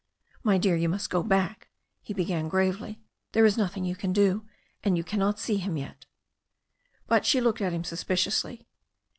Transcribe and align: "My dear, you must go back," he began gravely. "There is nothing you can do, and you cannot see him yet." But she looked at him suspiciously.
"My 0.41 0.57
dear, 0.57 0.75
you 0.75 0.89
must 0.89 1.11
go 1.11 1.21
back," 1.21 1.69
he 2.01 2.11
began 2.11 2.49
gravely. 2.49 2.99
"There 3.33 3.45
is 3.45 3.55
nothing 3.55 3.85
you 3.85 3.95
can 3.95 4.11
do, 4.11 4.47
and 4.83 4.97
you 4.97 5.03
cannot 5.03 5.37
see 5.37 5.57
him 5.57 5.77
yet." 5.77 6.07
But 7.05 7.23
she 7.23 7.39
looked 7.39 7.61
at 7.61 7.71
him 7.71 7.83
suspiciously. 7.83 8.65